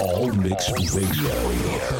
[0.00, 1.28] All Mix Radio.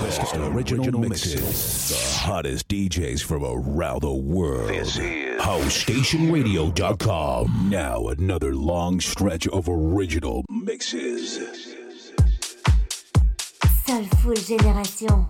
[0.02, 1.88] Best original mixes.
[1.88, 4.68] The hottest DJs from around the world.
[4.68, 7.70] This is HouseStationRadio.com.
[7.70, 11.40] Now another long stretch of original mixes.
[13.84, 15.28] Soulful Génération.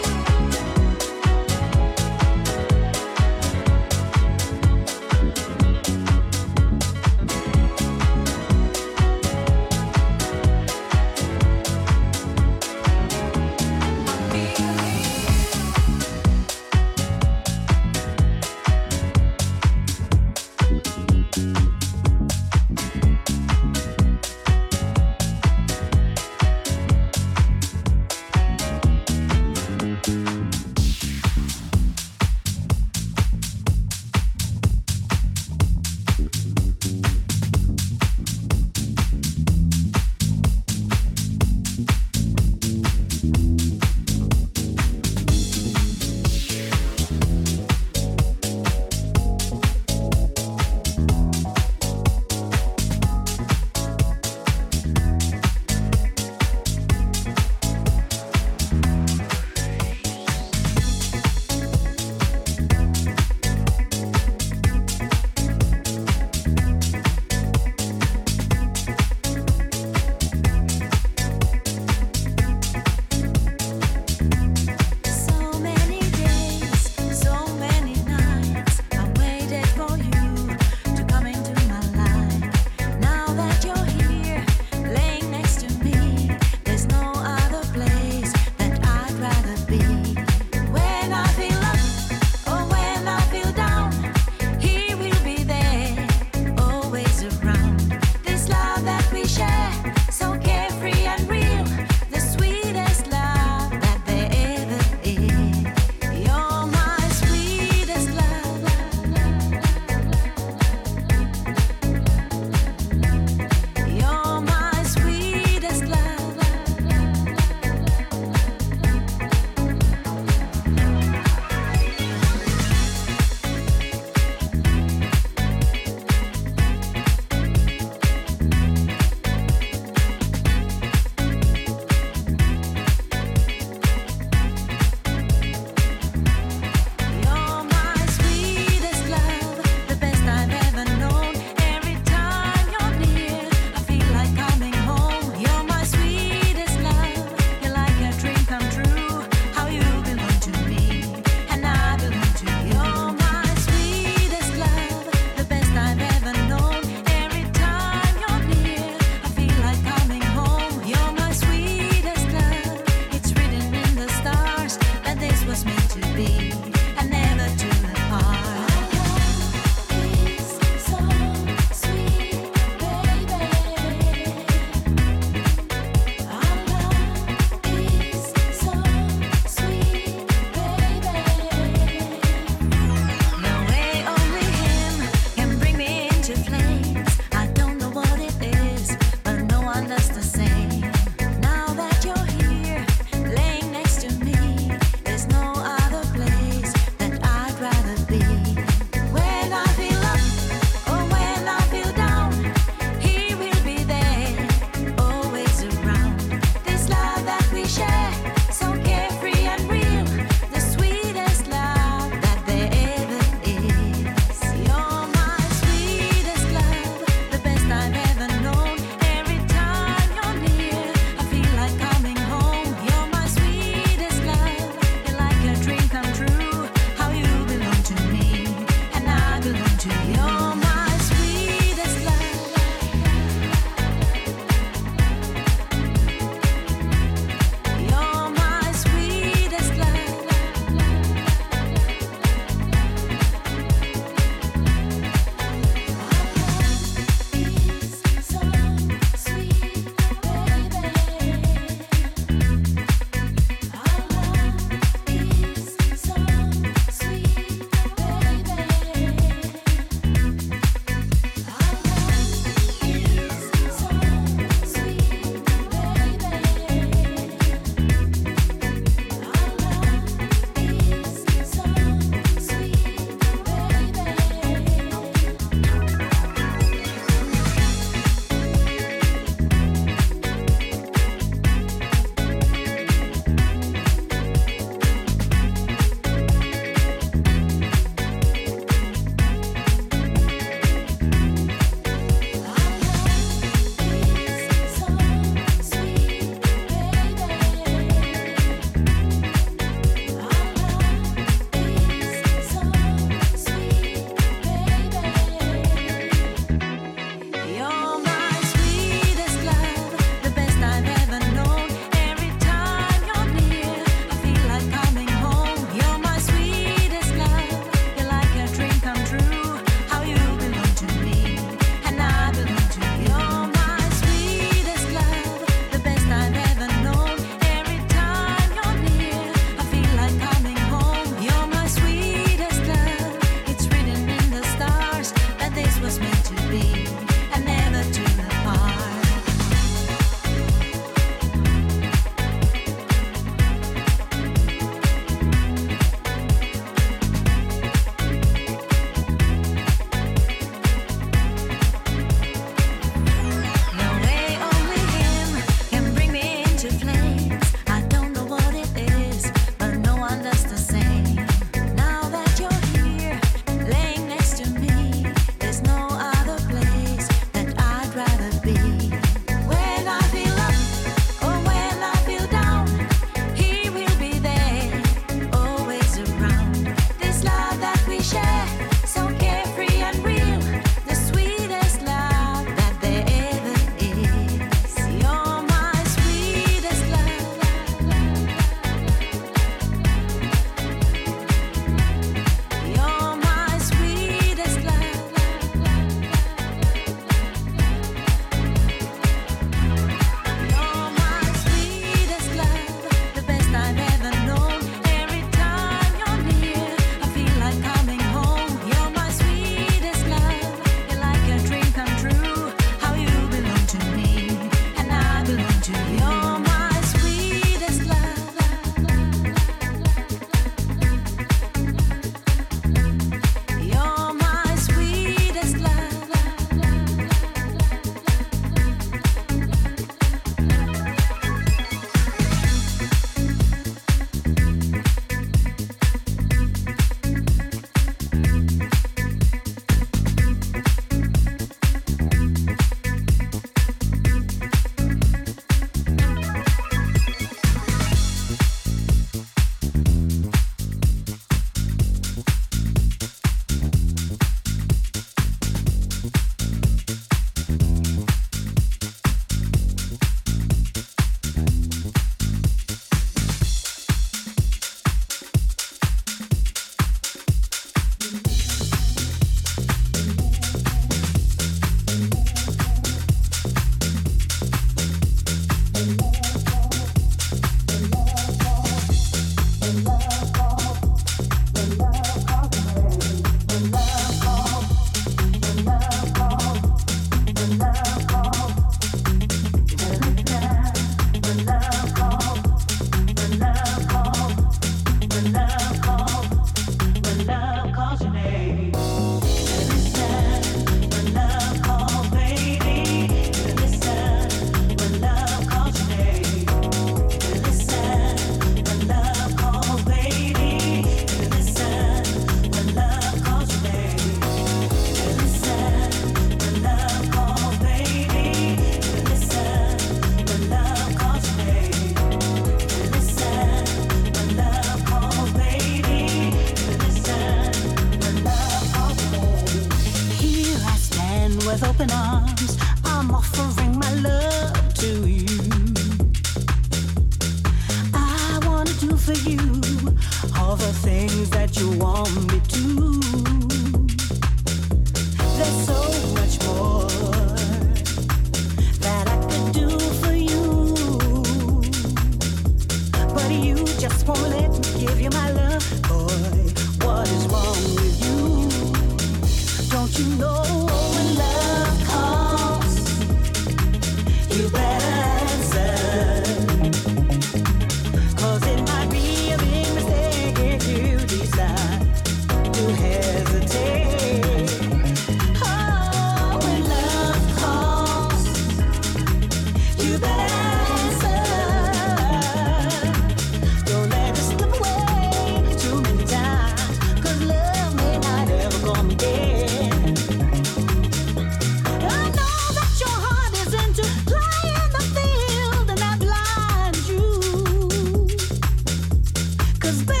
[599.61, 600.00] cause baby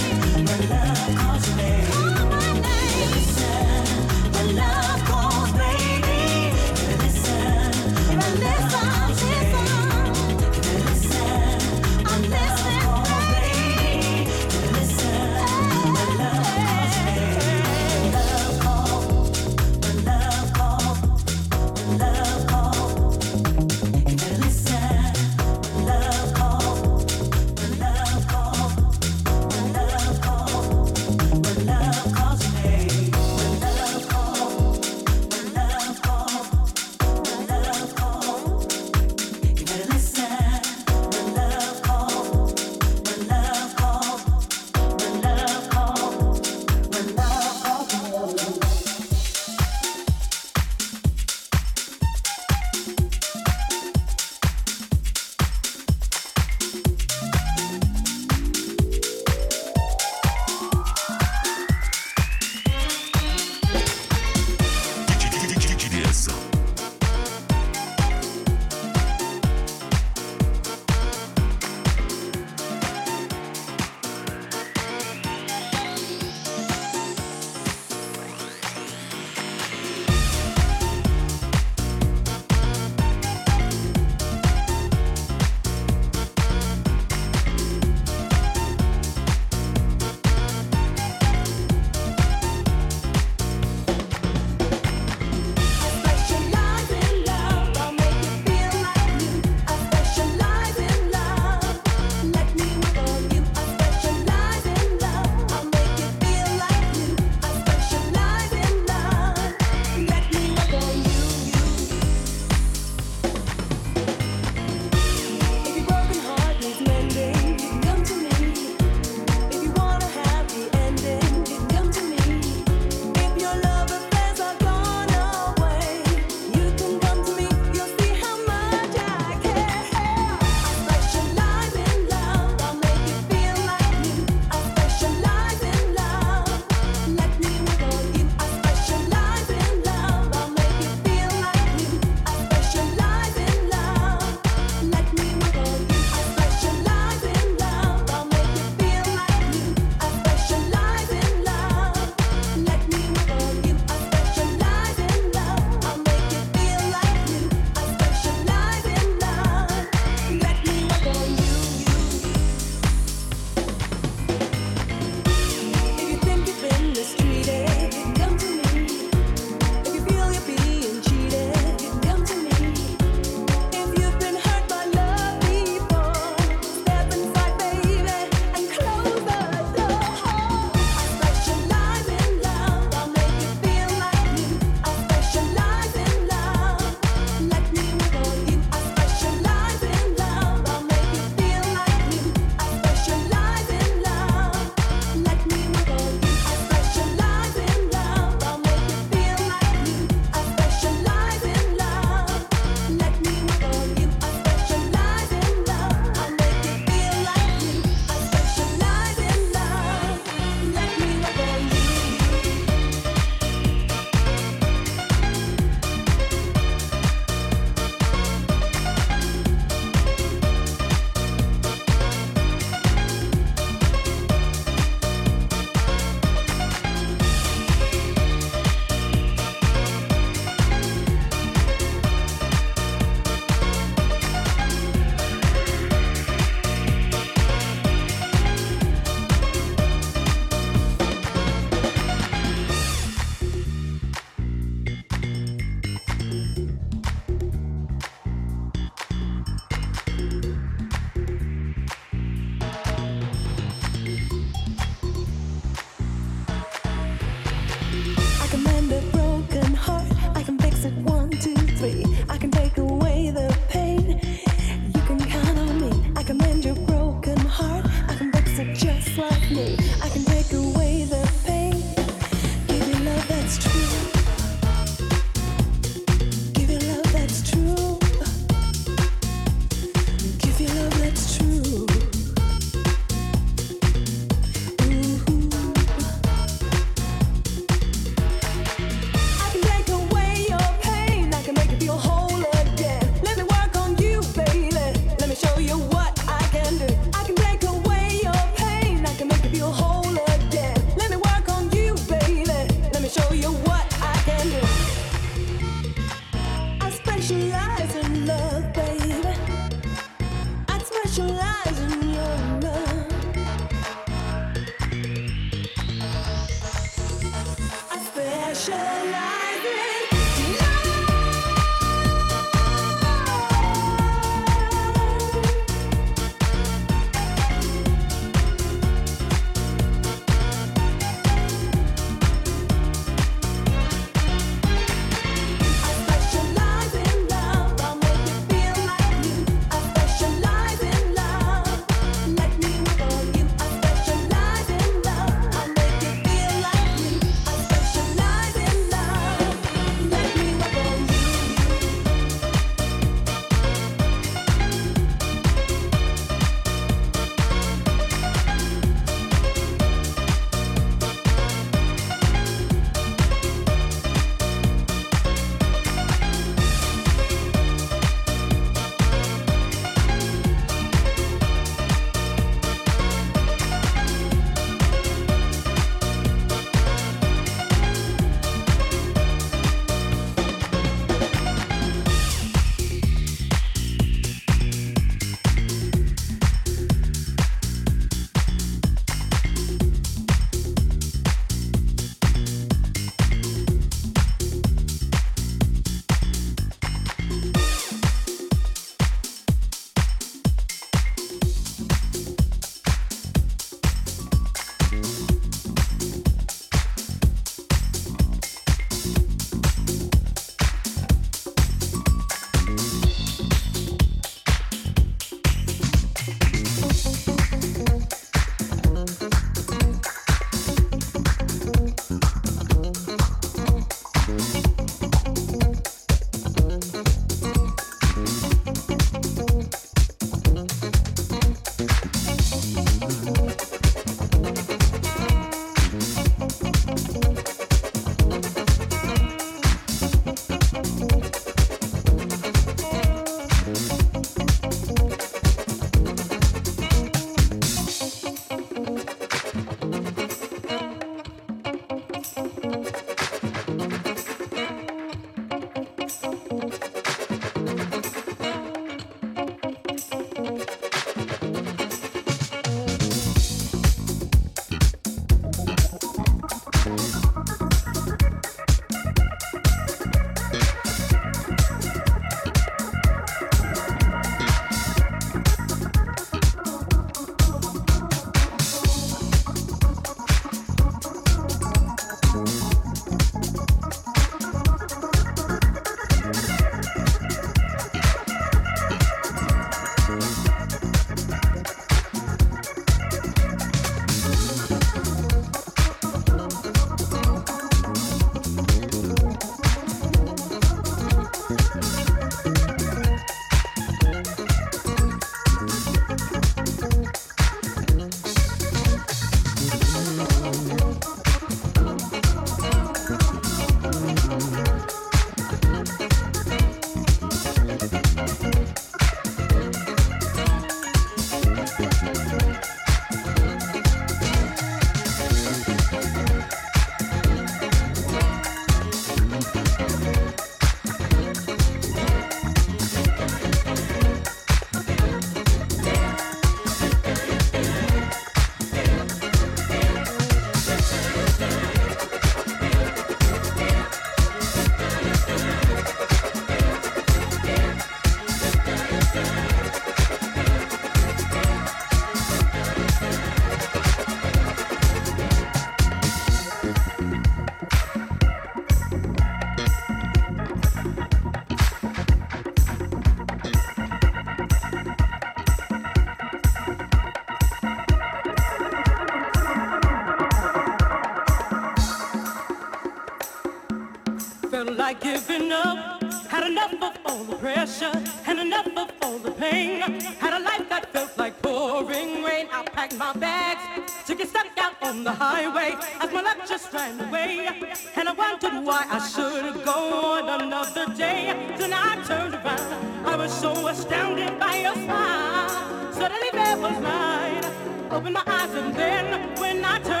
[574.91, 576.03] like giving up.
[576.27, 579.81] Had enough of all the pressure, had enough of all the pain.
[580.19, 582.47] Had a life that felt like pouring rain.
[582.51, 583.61] I packed my bags,
[584.05, 587.47] took a step out on the highway as my luck just ran away.
[587.95, 591.21] And I wondered why I should have gone another day.
[591.57, 595.93] Then I turned around, I was so astounded by your smile.
[595.93, 597.45] Suddenly there was light.
[597.91, 600.00] Opened my eyes and then when I turned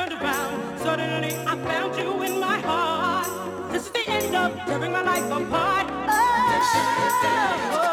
[4.81, 5.85] bring my life apart.
[6.09, 7.90] Oh.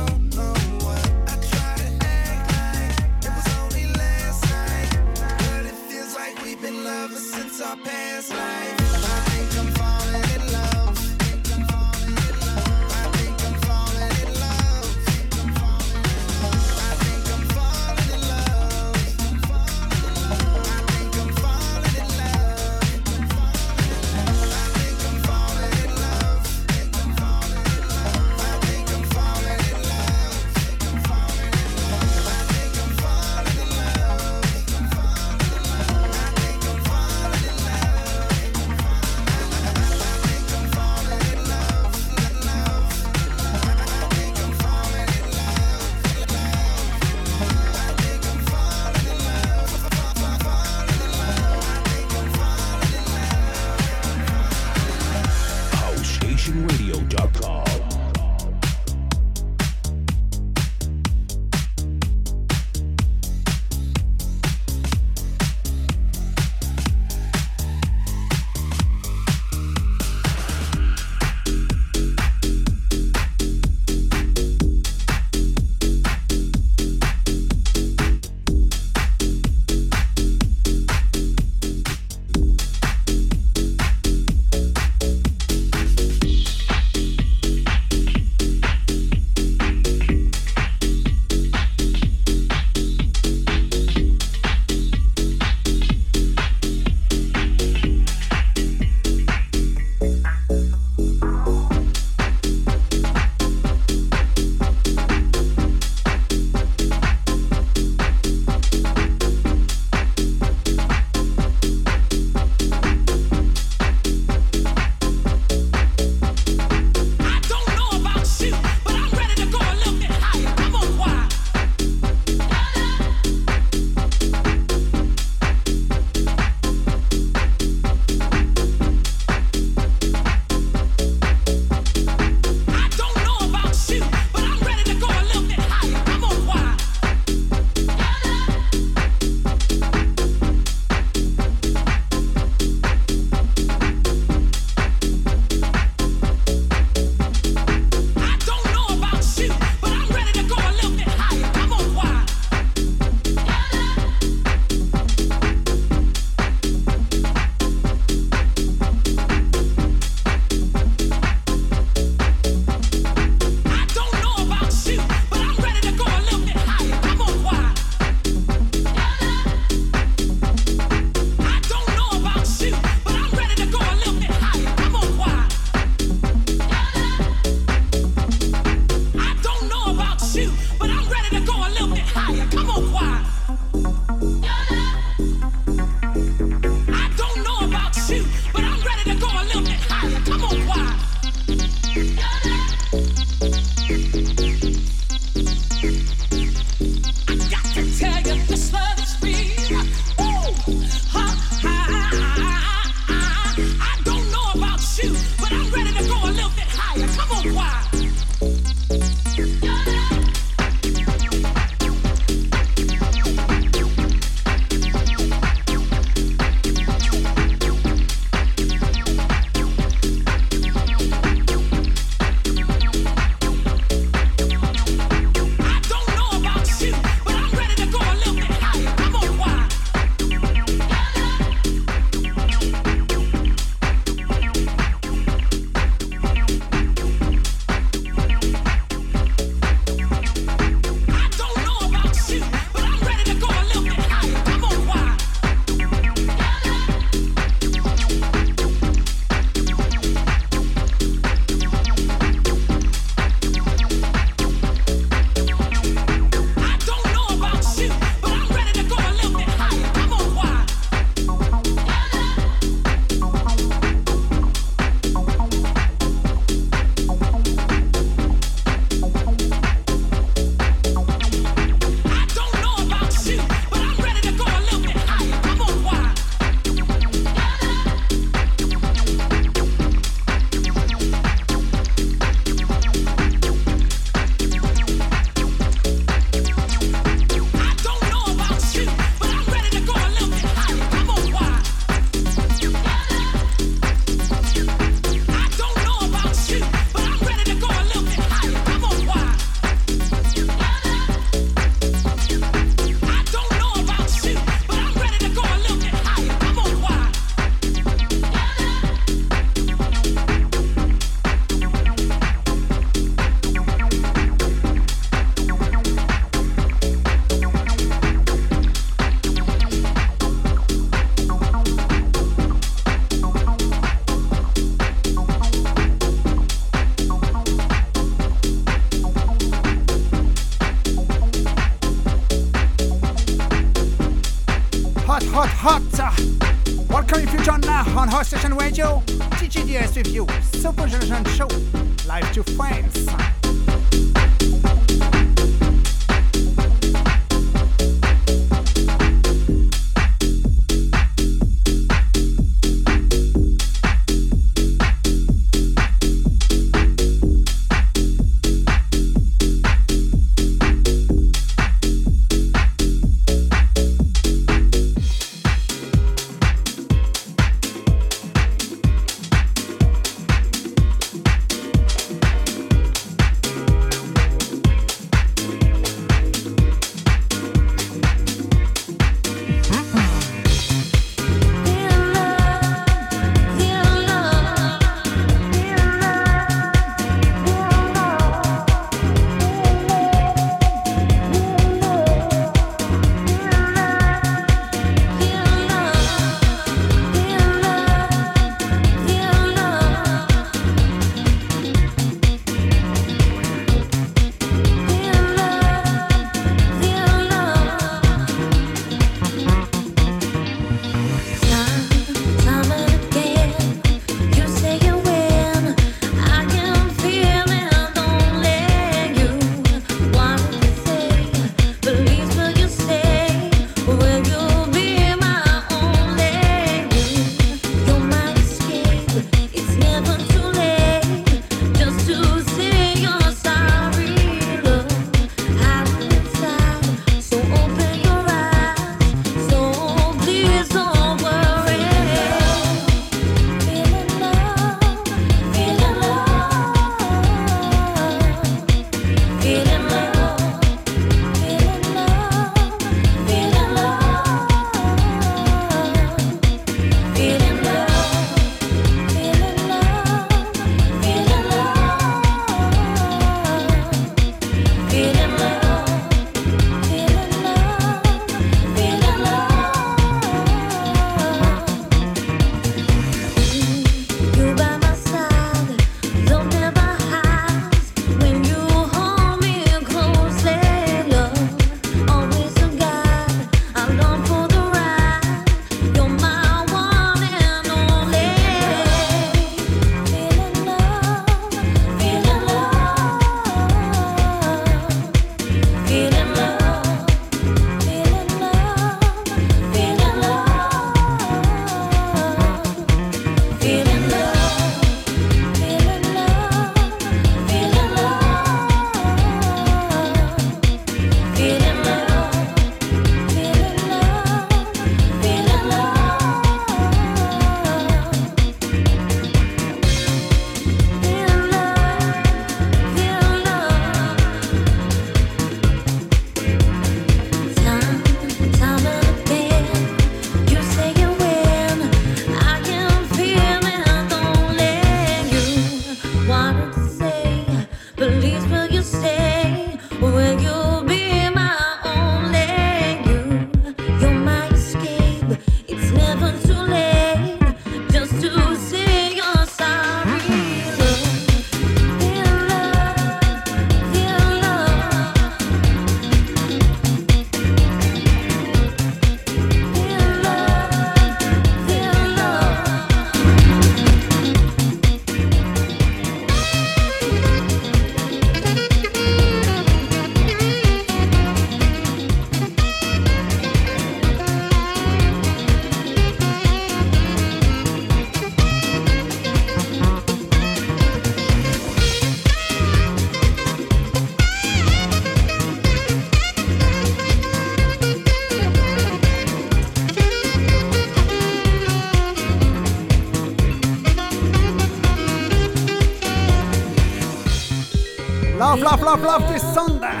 [598.94, 600.00] of Love this Sunday.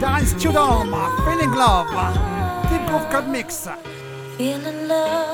[0.00, 0.90] Dance to the Dome,
[1.24, 1.86] Feeling Love,
[2.68, 3.68] Deep Groove Cut Mix.
[4.36, 5.25] Feeling love.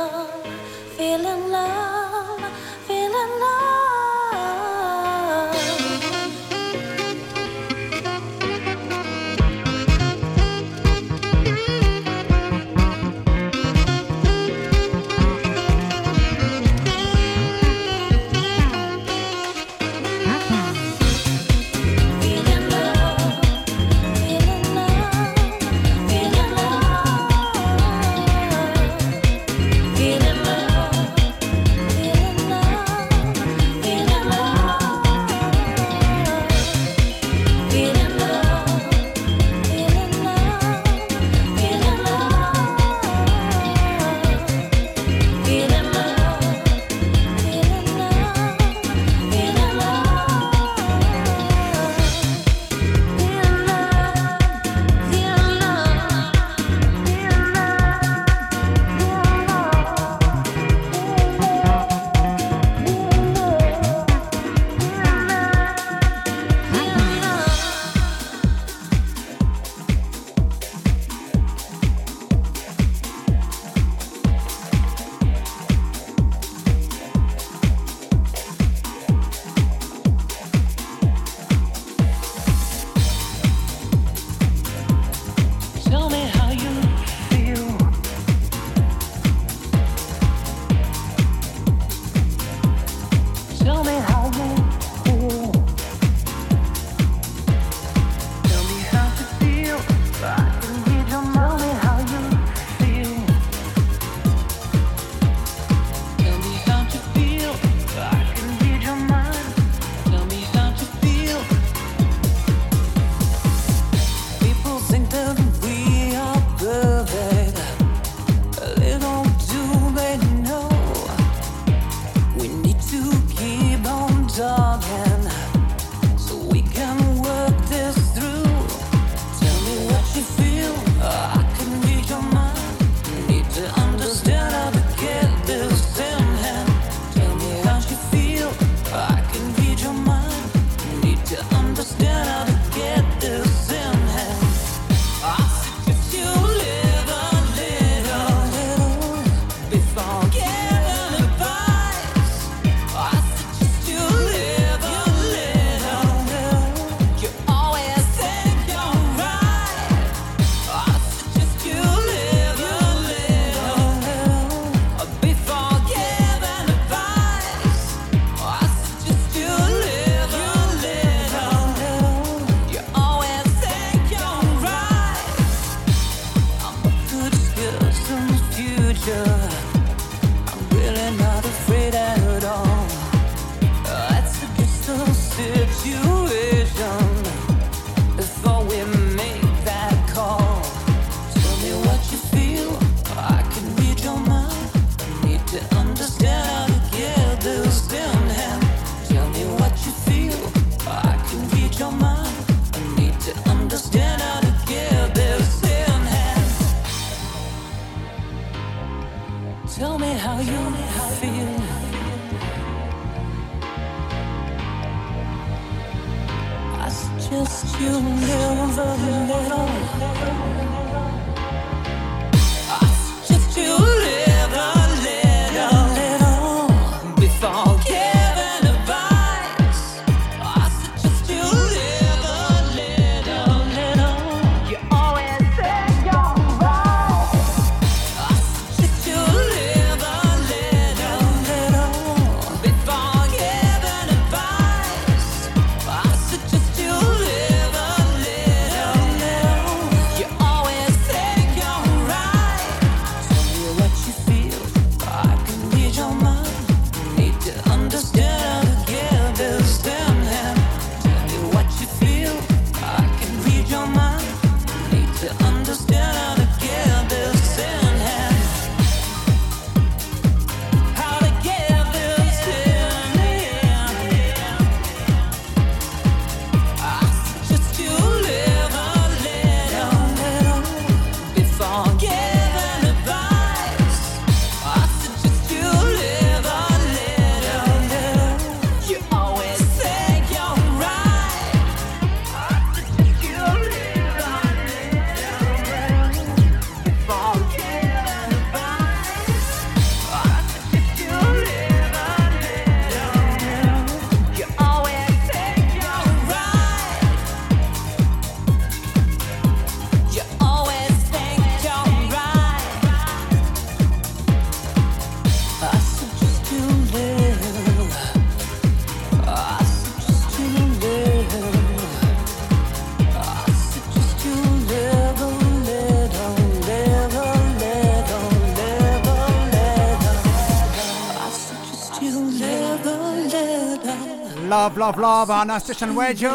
[334.92, 336.30] of Love on our station radio.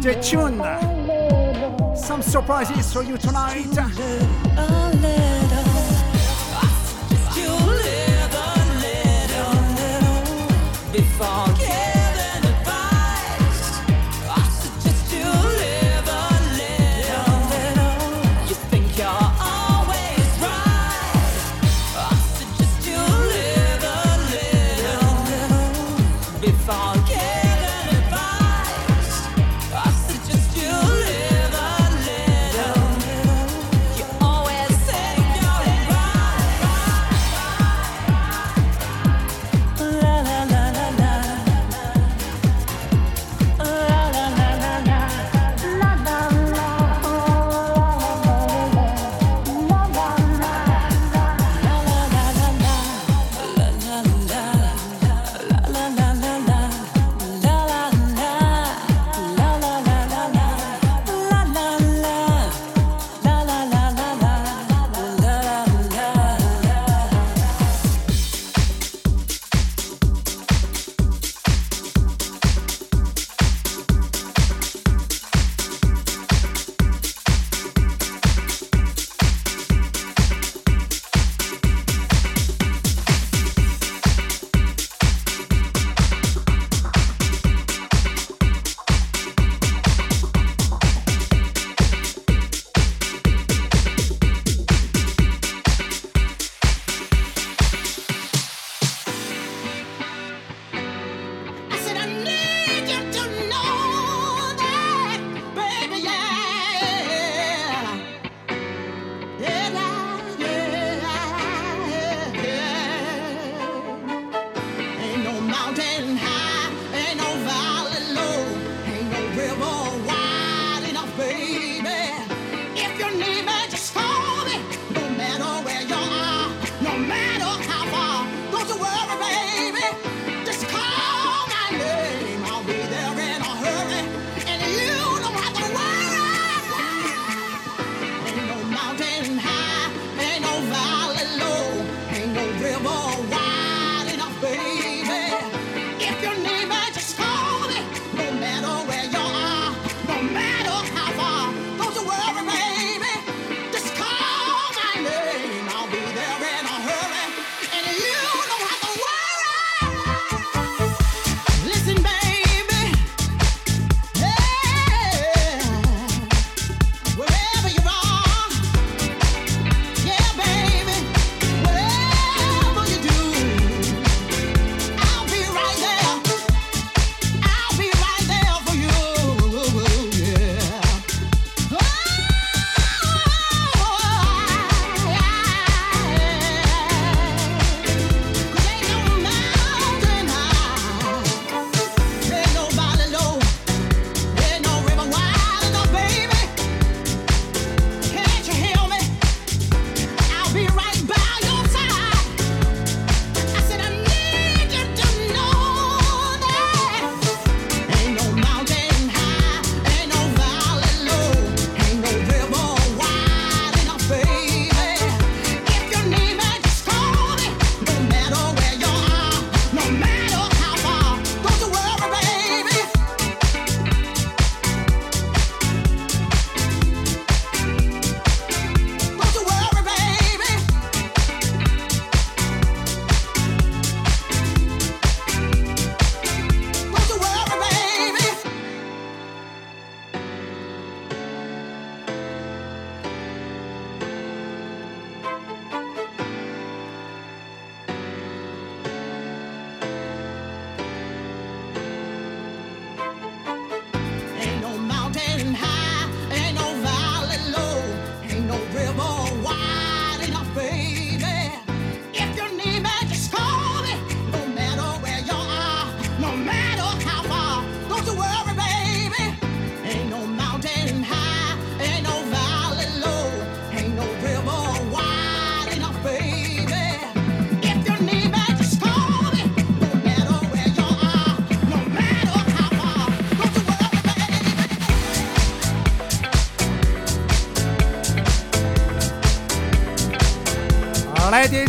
[0.00, 0.60] Stay tuned.
[1.96, 3.66] Some surprises for you tonight.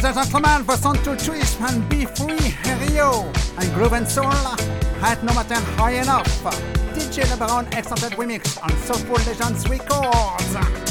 [0.05, 3.23] Ladies and gentlemen, for Santo Twist and Be Free Rio
[3.57, 4.27] and Groove and Soul
[5.01, 6.43] at No Matter High Enough.
[6.93, 10.84] DJ LeBron Extended Remix on Soulful Legends Records.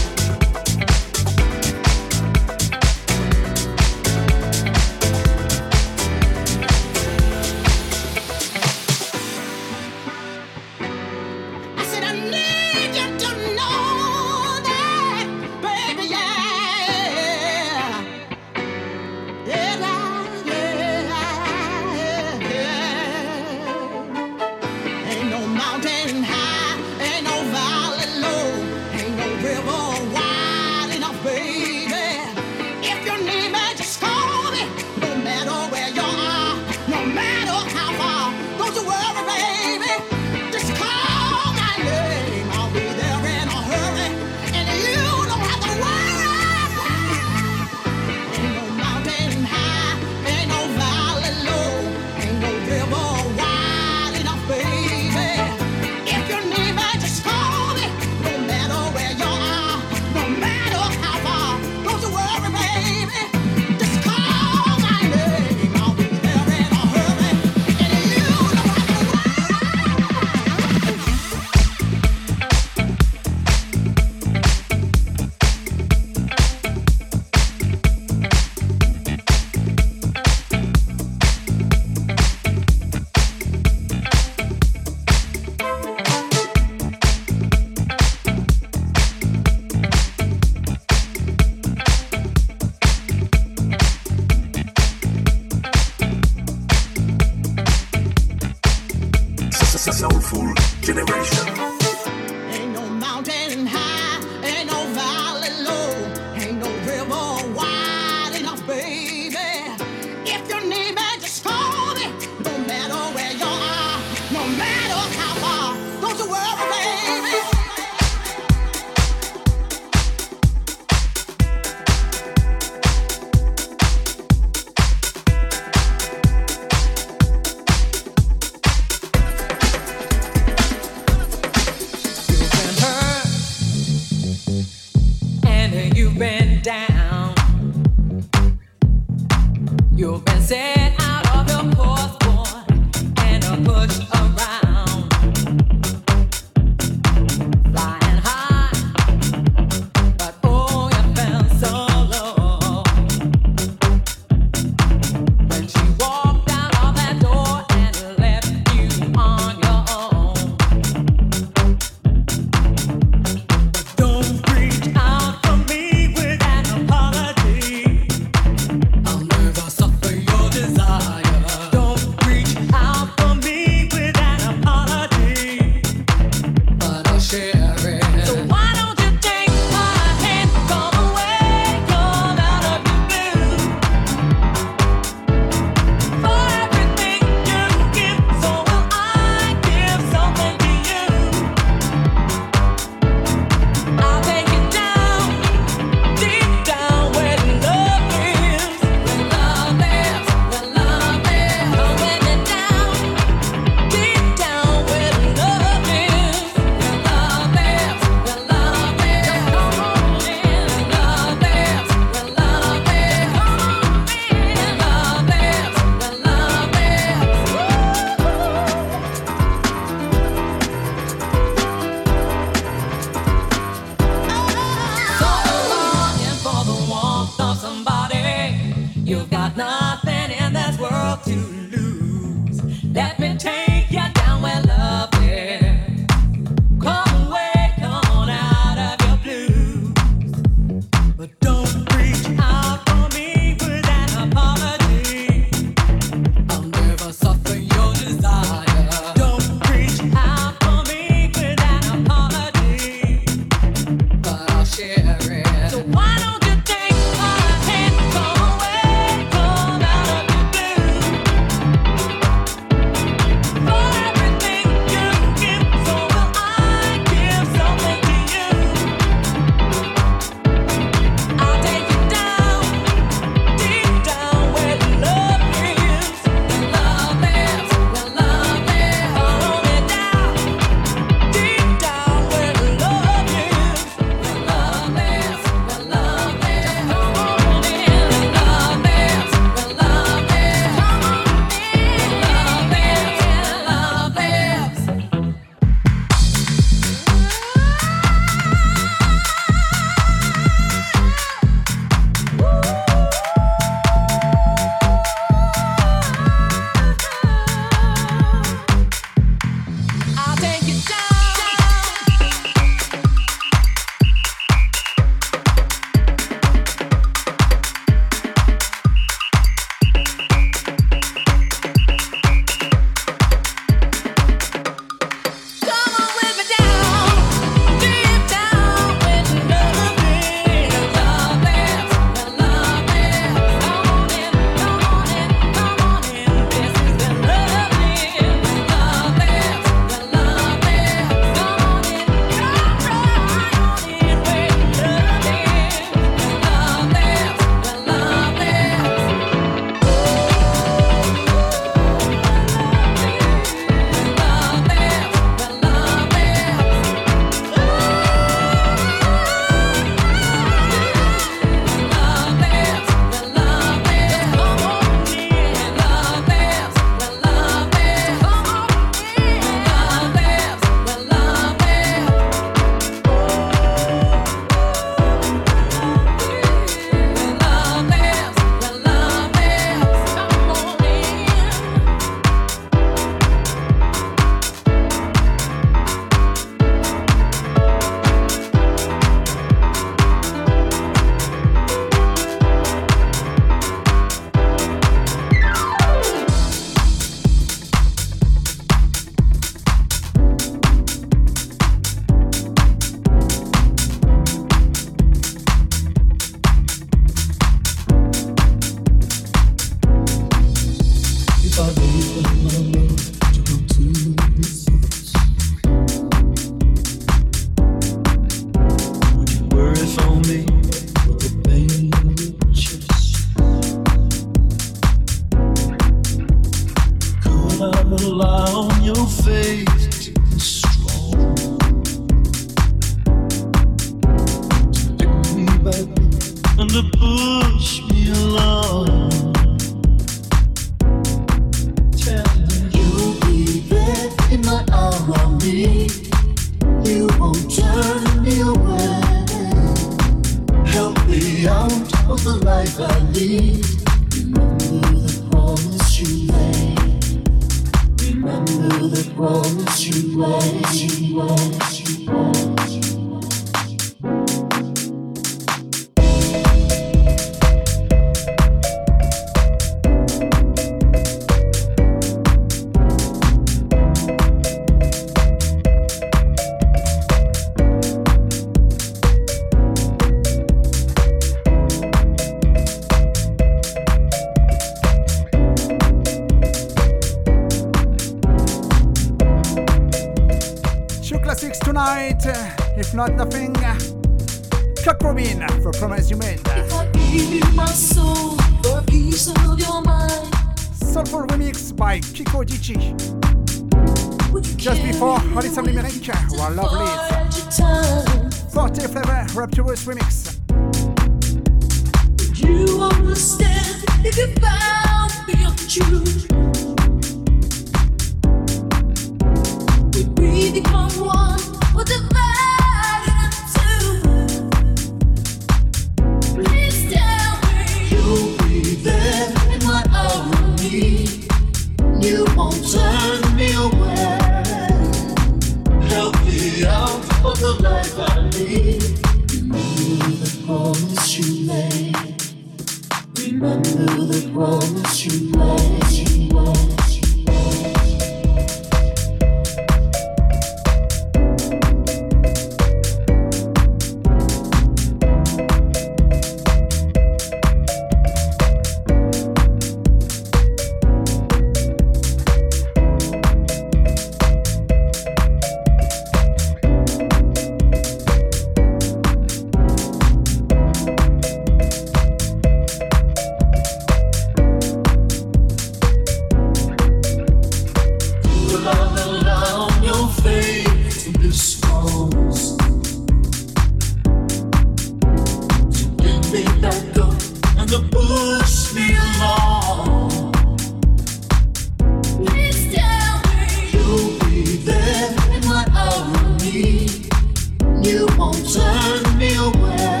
[597.90, 600.00] you won't turn me away.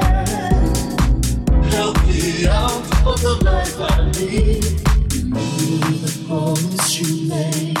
[1.74, 4.64] Help me out of the life I lead.
[5.12, 7.76] Remember the promise you made.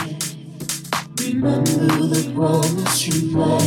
[1.20, 3.59] Remember the promise you made.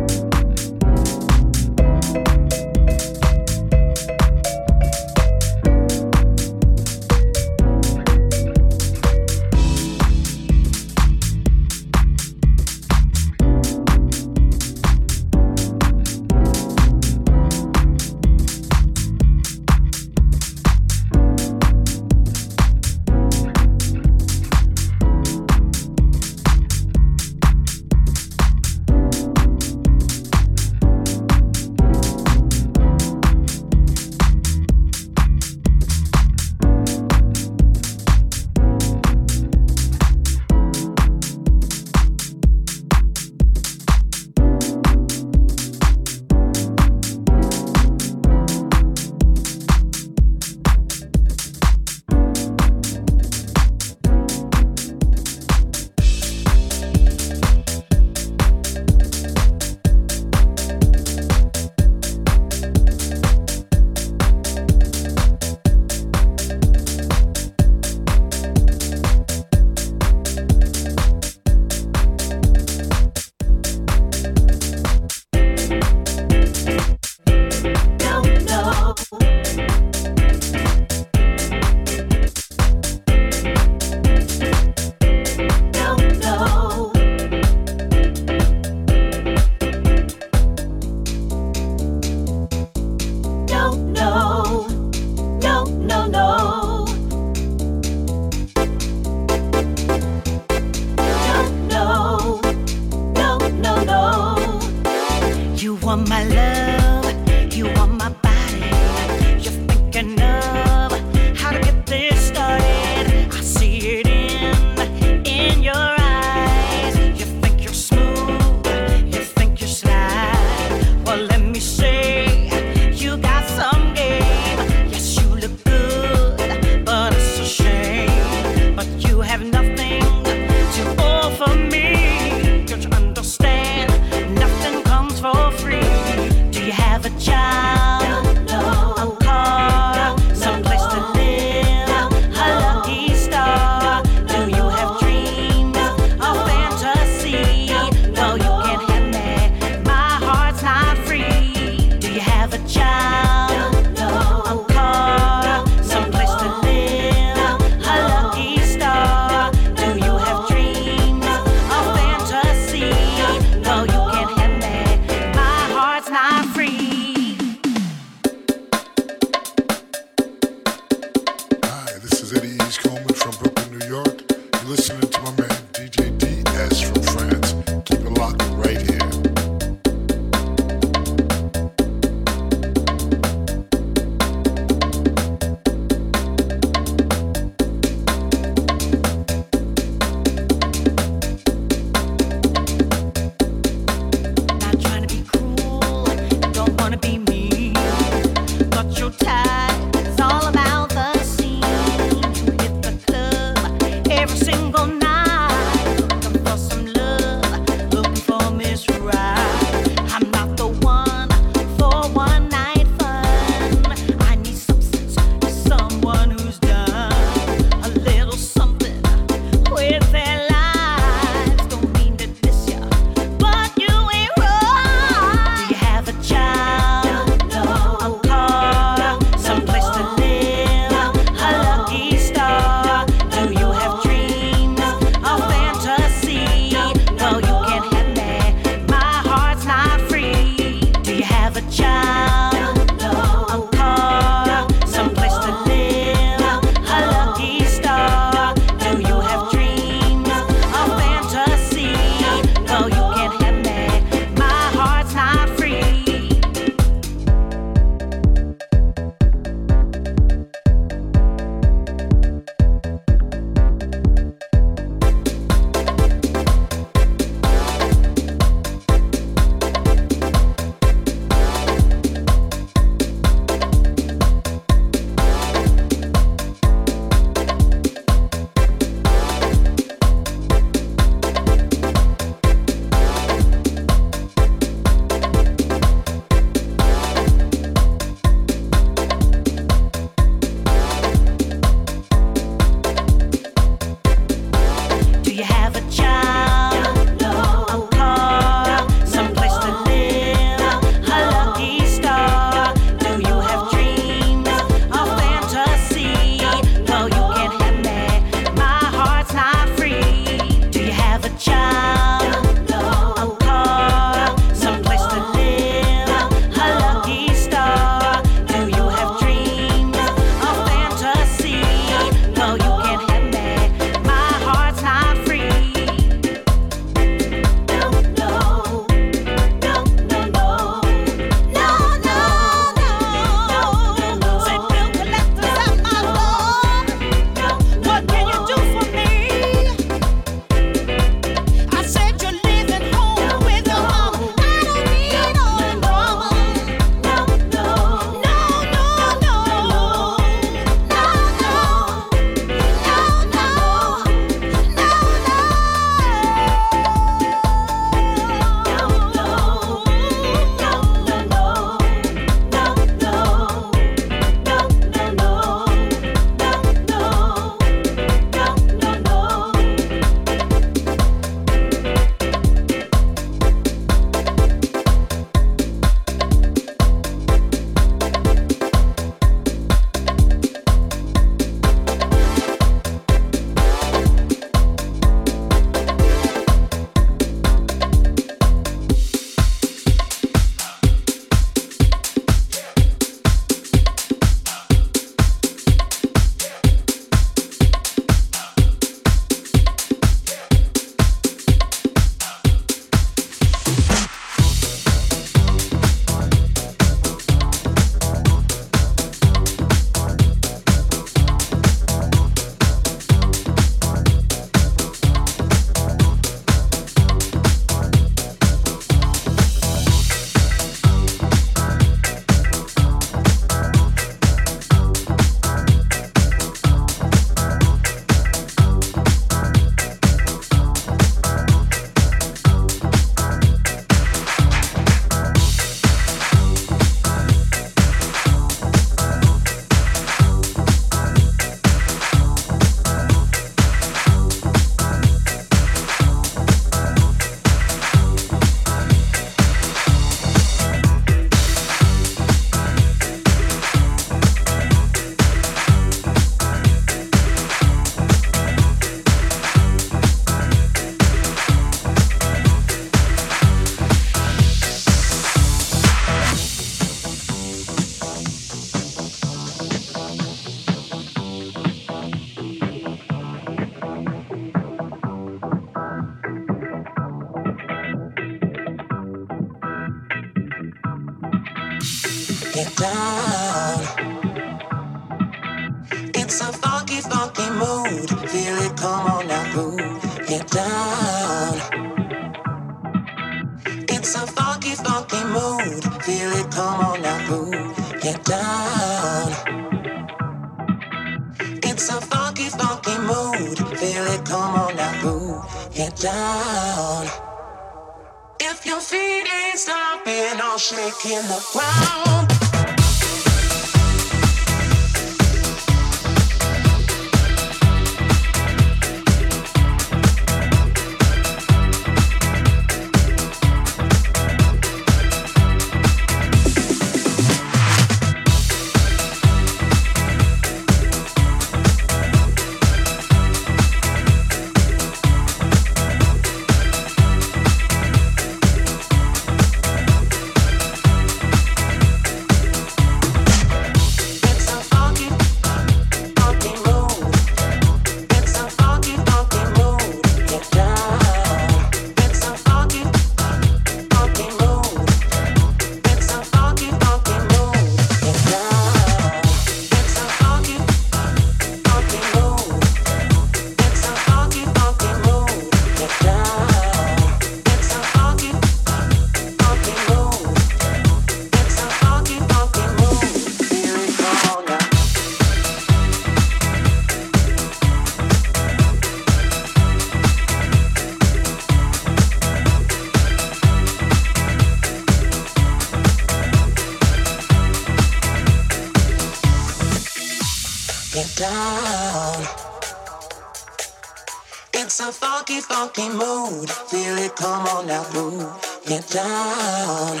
[595.62, 596.50] funky mood.
[596.50, 598.26] Feel it, come on now, move
[598.66, 600.00] it down.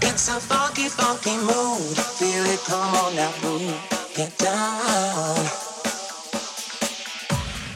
[0.00, 1.96] It's a funky, funky mood.
[2.18, 3.76] Feel it, come on now, move
[4.16, 5.36] it down.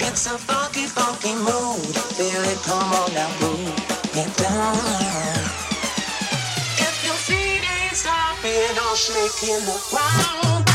[0.00, 1.94] It's a funky, funky mood.
[2.16, 3.68] Feel it, come on now, move
[4.16, 5.44] it down.
[6.86, 10.69] If your feet ain't stopping or shaking the ground.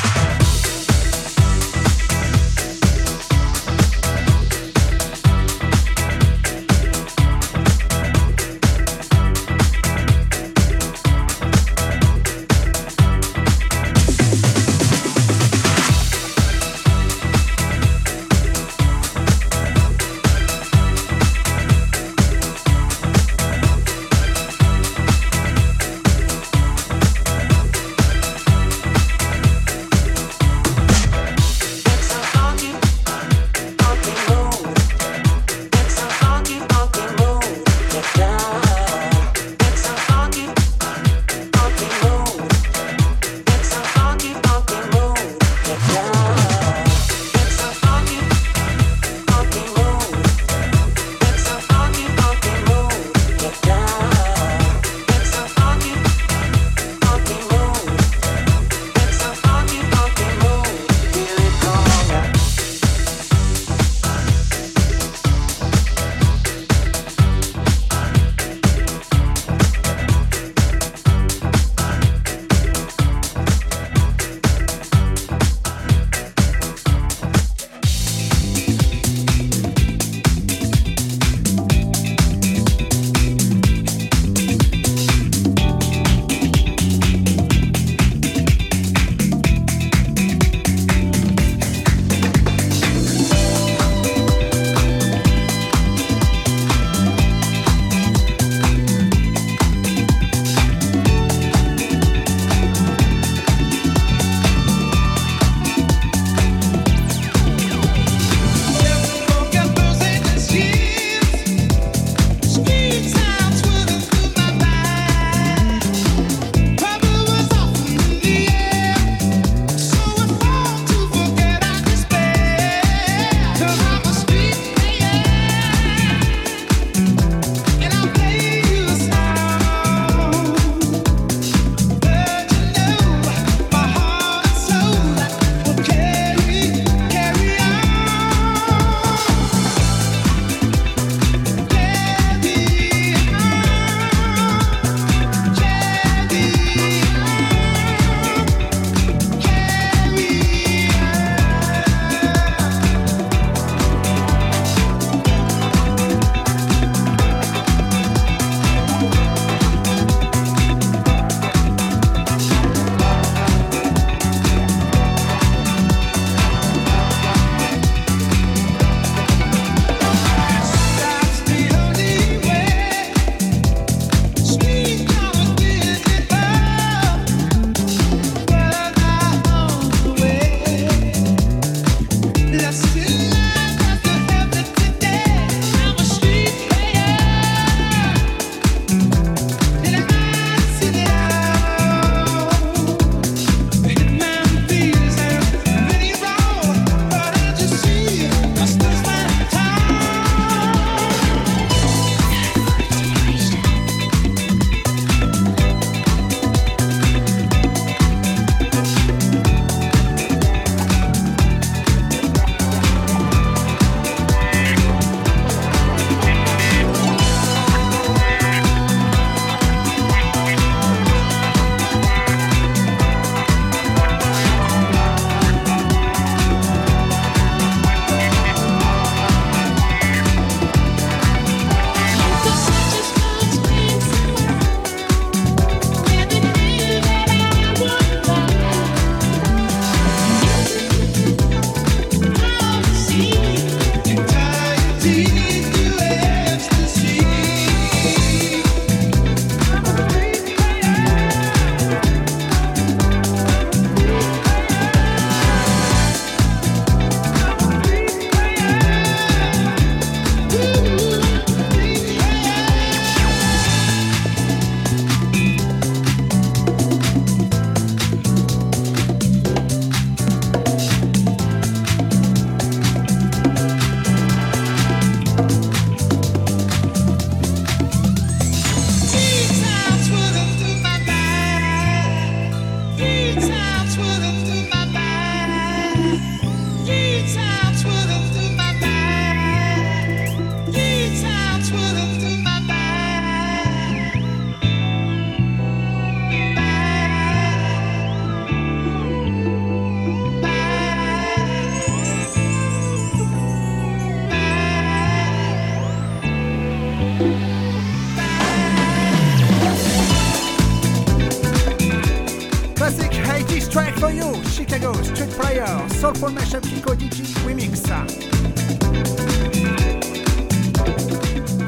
[312.75, 317.87] Classic 80s track for you, Chicago Street Player, Soulful DJ Remix.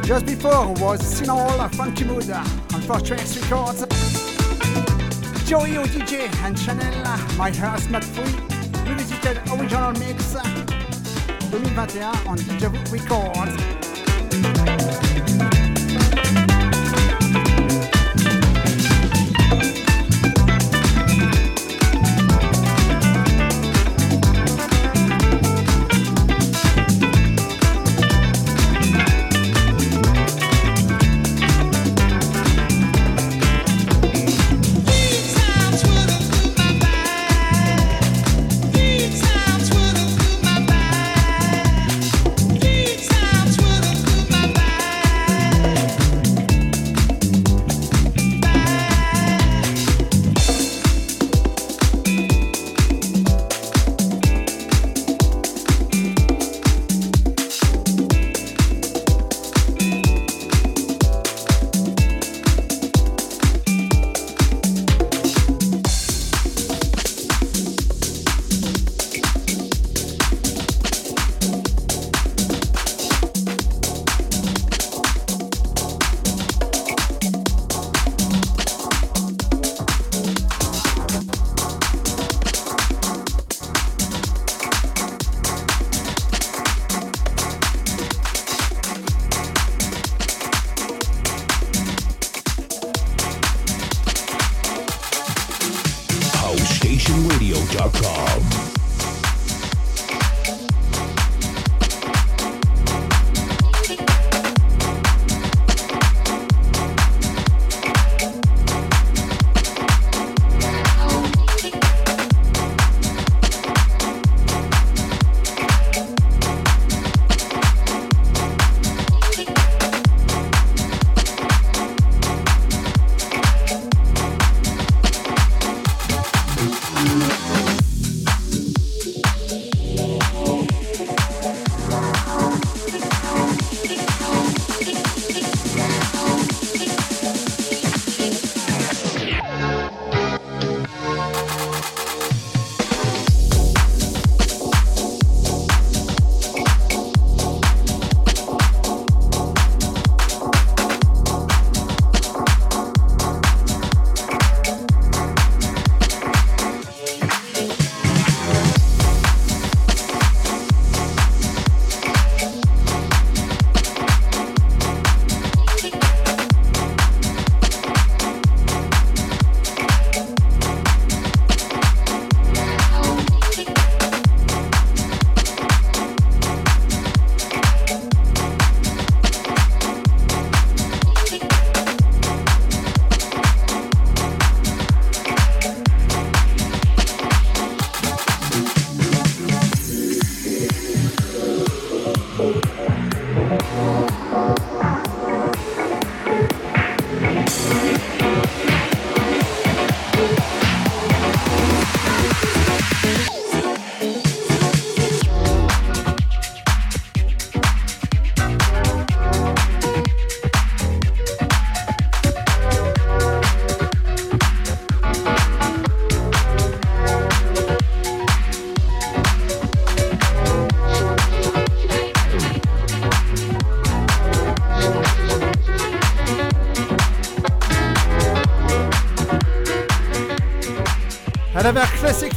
[0.05, 3.85] Just before was Sinol Funky Mood on 4 Tracks Records.
[5.47, 8.35] Joey DJ and Chanel, My Heart's Not Free,
[8.85, 10.33] revisited original mix
[11.51, 13.86] 2021 on DJ Records.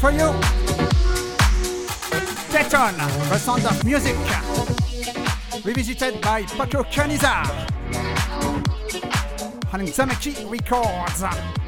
[0.01, 0.33] For you.
[2.51, 2.97] Teton,
[3.29, 4.17] the sound of music.
[5.63, 7.45] Revisited by Paco Canizar.
[9.75, 11.60] On Zamaki Records.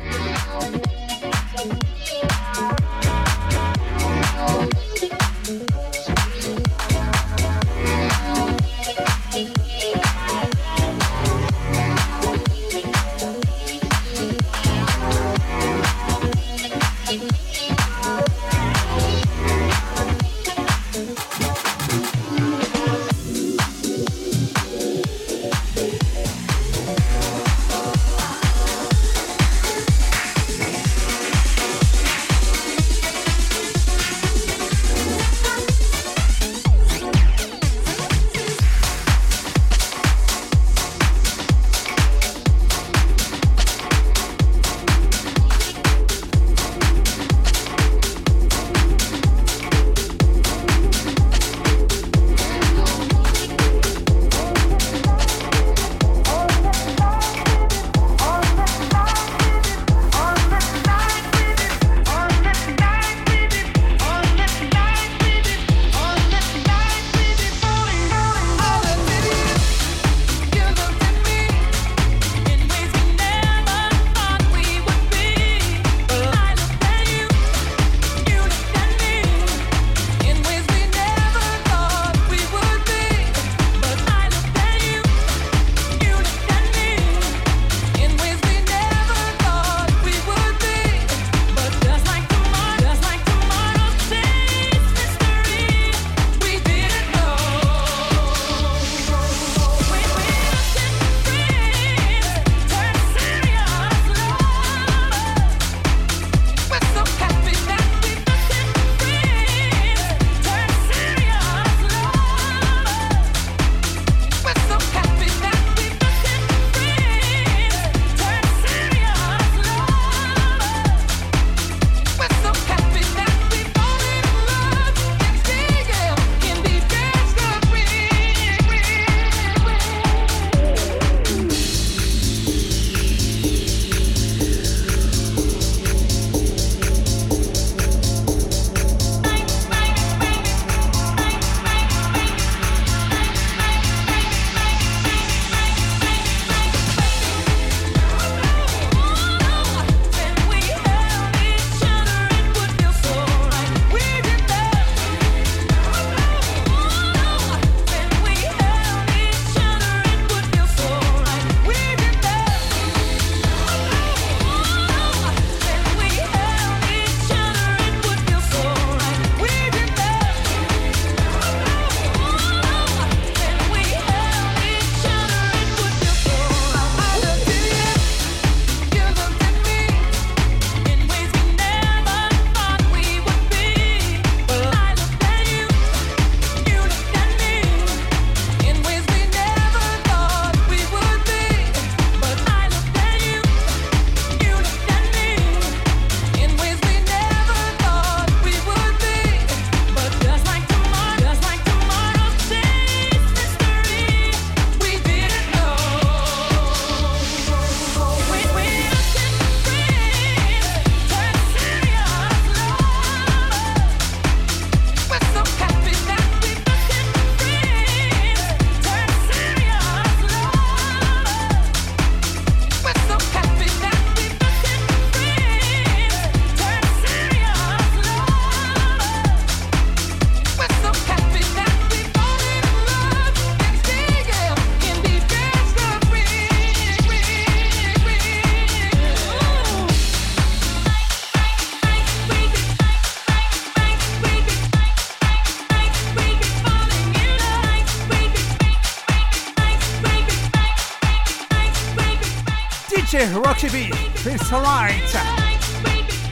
[253.52, 253.90] Rocky B.
[254.14, 255.14] Feels alright.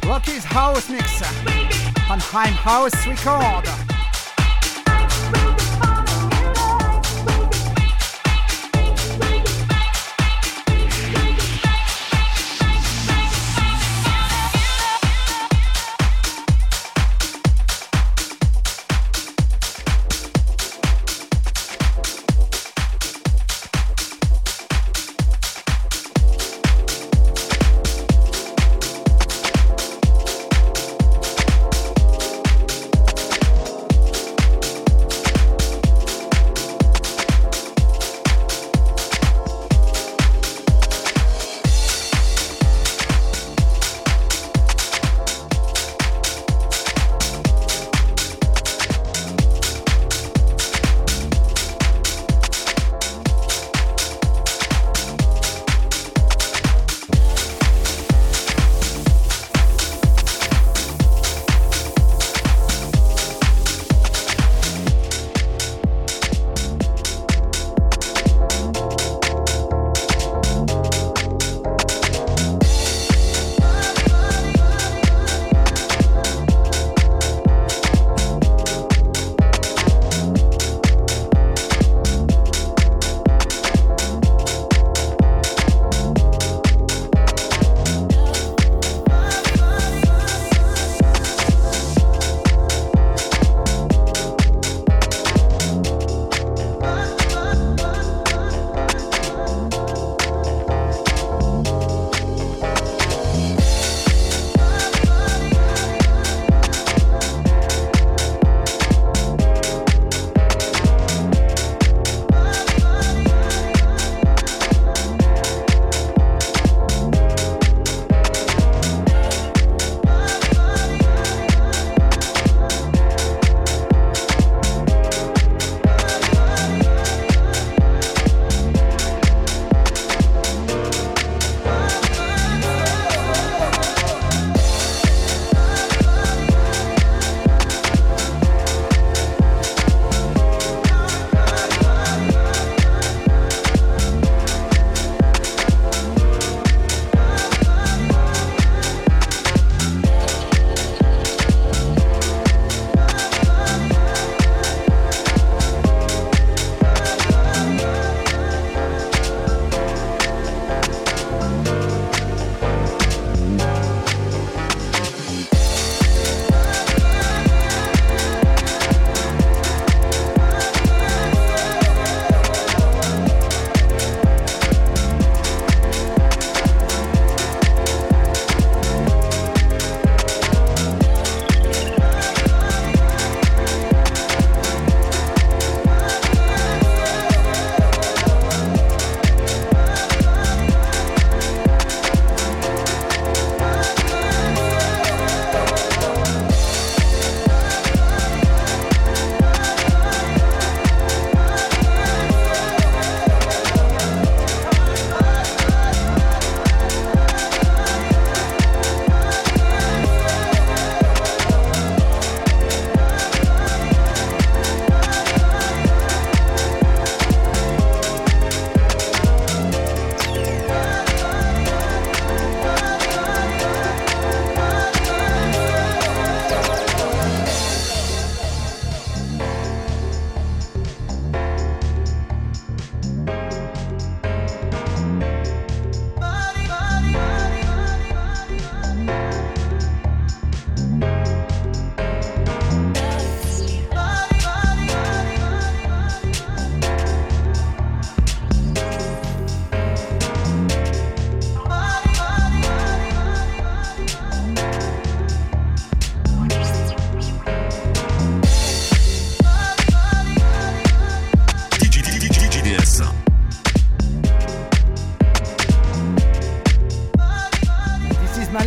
[0.06, 1.20] Rocky's house mix
[2.08, 3.79] on Heim House Record.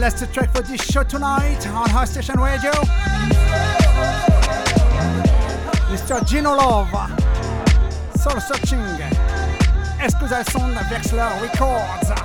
[0.03, 2.71] Last track for this show tonight on House Station Radio.
[5.87, 6.27] Mr.
[6.27, 6.89] Gino Love,
[8.19, 8.79] Soul Searching,
[10.01, 12.22] Escusal Sound Vexler Records.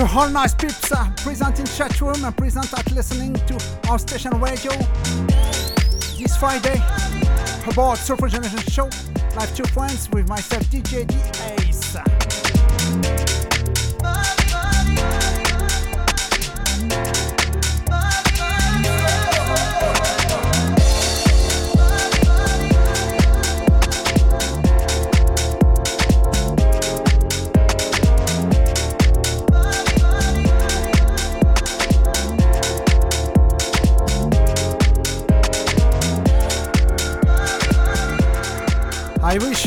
[0.00, 3.54] To all nice peeps uh, present in chat room and present at listening to
[3.90, 4.72] our station radio
[6.16, 6.80] this Friday
[7.70, 8.88] about Surfer Generation Show.
[9.36, 11.16] Live two friends with myself, DJ D
[11.66, 12.19] Ace.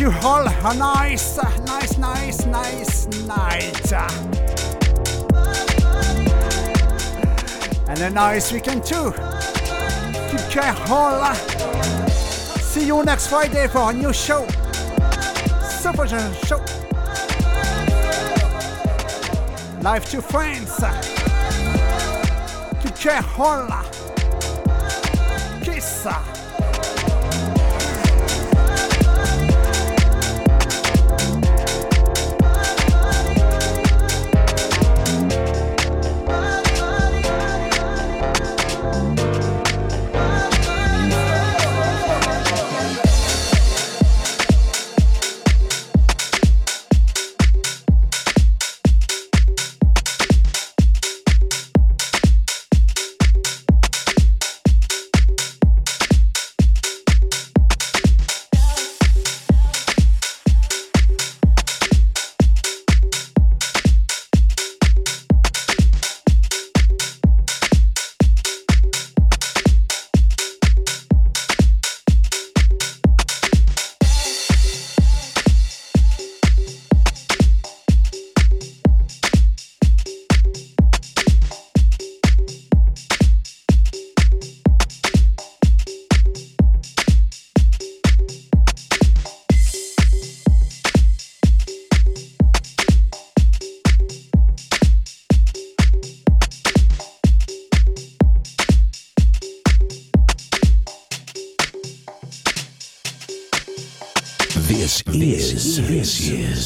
[0.03, 3.93] You all a nice, nice, nice, nice night.
[7.87, 9.11] And a nice weekend too.
[10.29, 11.33] Keep care all.
[12.59, 14.45] See you next Friday for a new show.
[15.61, 16.05] Super
[16.47, 16.59] Show.
[19.81, 20.83] Live to friends.
[22.81, 23.69] Keep care all.
[25.61, 26.32] Kiss.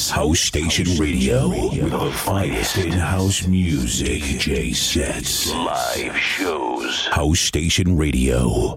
[0.07, 4.21] Is House Station Radio with the finest in house music.
[4.39, 7.07] J sets live shows.
[7.07, 8.75] House Station Radio.